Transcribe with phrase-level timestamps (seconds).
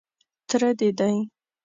[0.49, 1.15] _تره دې دی.